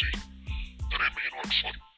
[0.00, 0.28] technology,
[0.90, 1.89] but it may look like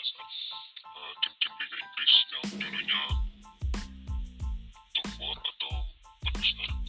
[0.00, 3.00] tim-tim Liga eh, Inggris yang dananya
[4.96, 5.06] untuk
[5.44, 5.74] atau
[6.24, 6.79] penuh